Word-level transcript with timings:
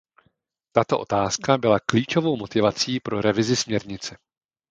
Tato 0.75 0.99
otázka 0.99 1.57
byla 1.57 1.79
klíčovou 1.79 2.37
motivací 2.37 2.99
pro 2.99 3.21
revizi 3.21 3.55
směrnice. 3.55 4.17